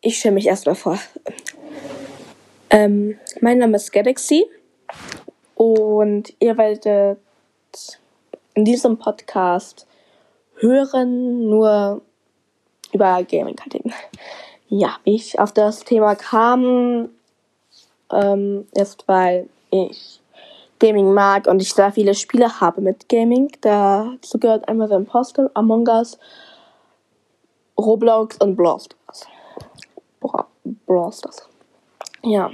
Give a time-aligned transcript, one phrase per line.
[0.00, 0.98] Ich stelle mich erstmal vor.
[2.70, 4.44] Ähm, mein Name ist Galaxy
[5.54, 7.18] und ihr werdet
[8.54, 9.86] in diesem Podcast
[10.56, 12.02] hören nur
[12.92, 13.82] über Gaming halt
[14.68, 17.08] Ja, wie ich auf das Thema kam,
[18.12, 20.20] ähm, ist, weil ich
[20.78, 23.50] Gaming mag und ich sehr viele Spiele habe mit Gaming.
[23.60, 26.18] Dazu gehört einmal The Imposter, Among Us,
[27.76, 29.26] Roblox und Brawl Stars.
[30.86, 31.48] Brawl Stars.
[32.22, 32.50] Ja.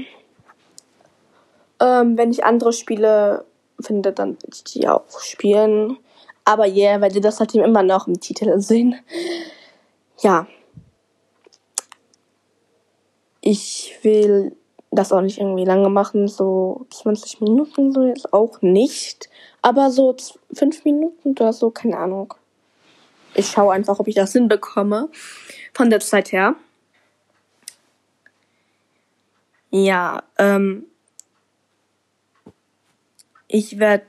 [1.80, 3.44] Ähm, wenn ich andere Spiele
[3.80, 5.98] finde, dann würde ich die auch spielen.
[6.44, 8.96] Aber yeah, weil ihr das halt immer noch im Titel sehen.
[10.20, 10.46] Ja.
[13.40, 14.56] Ich will
[14.94, 19.28] das auch nicht irgendwie lange machen, so 20 Minuten so jetzt auch nicht.
[19.62, 20.16] Aber so
[20.52, 22.34] 5 Minuten oder so, keine Ahnung.
[23.34, 25.08] Ich schaue einfach, ob ich das hinbekomme.
[25.72, 26.54] Von der Zeit her.
[29.70, 30.86] Ja, ähm,
[33.48, 34.06] ich werde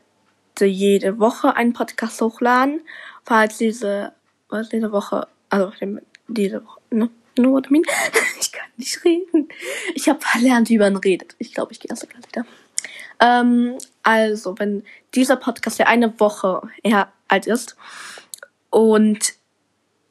[0.59, 2.81] jede Woche einen Podcast hochladen,
[3.23, 4.13] falls diese,
[4.47, 5.71] was diese Woche, also
[6.27, 7.09] diese Woche, ne?
[7.37, 7.83] No what I mean?
[8.39, 9.49] Ich kann nicht reden.
[9.93, 11.35] Ich habe verlernt, wie man redet.
[11.39, 12.45] Ich glaube, ich gehe erst gleich wieder.
[13.19, 17.75] Ähm, also, wenn dieser Podcast ja eine Woche eher alt ist
[18.69, 19.33] und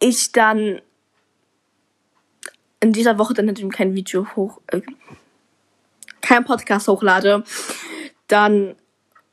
[0.01, 0.81] ich dann
[2.81, 4.83] in dieser Woche dann natürlich kein Video hoch, äh,
[6.21, 7.45] kein Podcast hochlade,
[8.29, 8.75] dann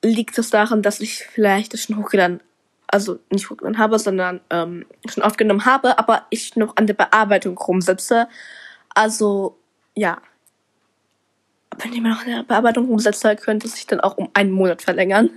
[0.02, 2.42] liegt es daran, dass ich vielleicht das schon hochgeladen,
[2.88, 7.58] also nicht hochgeladen habe, sondern ähm, schon aufgenommen habe, aber ich noch an der Bearbeitung
[7.58, 8.28] rumsitze.
[8.94, 9.58] Also,
[9.96, 10.22] ja.
[11.78, 14.82] Wenn ich mir noch der Bearbeitung rumsetze, könnte es sich dann auch um einen Monat
[14.82, 15.30] verlängern.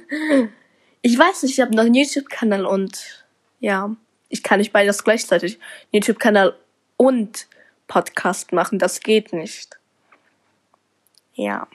[1.01, 3.25] Ich weiß nicht, ich habe noch einen YouTube-Kanal und
[3.61, 3.95] ja,
[4.29, 5.59] ich kann nicht beides gleichzeitig.
[5.93, 6.57] YouTube-Kanal
[6.97, 7.47] und
[7.87, 9.79] Podcast machen, das geht nicht.
[11.35, 11.69] Ja.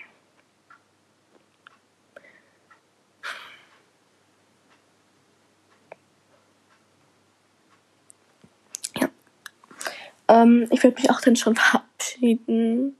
[10.42, 12.96] Ähm, ich würde mich auch dann schon verabschieden.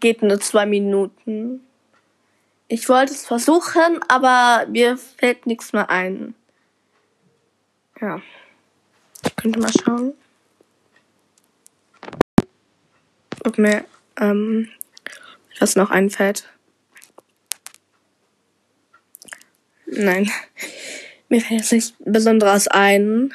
[0.00, 1.60] Geht nur zwei Minuten.
[2.68, 6.34] Ich wollte es versuchen, aber mir fällt nichts mehr ein.
[8.00, 8.22] Ja.
[9.24, 10.14] Ich könnte mal schauen.
[13.44, 13.84] Ob mir
[14.18, 14.68] ähm,
[15.58, 16.48] was noch einfällt.
[19.86, 20.30] Nein,
[21.28, 23.34] mir fällt jetzt nichts Besonderes ein.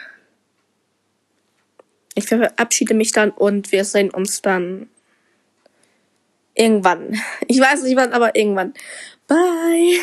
[2.18, 4.90] Ich verabschiede mich dann und wir sehen uns dann
[6.56, 7.22] irgendwann.
[7.48, 8.74] Ich weiß nicht wann, aber irgendwann.
[9.28, 10.00] Bye.